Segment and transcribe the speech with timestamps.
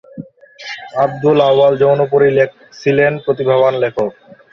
[0.97, 2.29] আবদুল আউয়াল জৌনপুরী
[2.79, 4.11] ছিলেন প্রতিভাবান লেখক।